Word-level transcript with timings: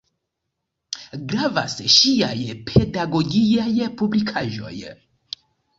Gravas 1.33 1.75
ŝiaj 1.97 2.35
pedagogiaj 2.73 3.91
publikaĵoj. 4.03 4.79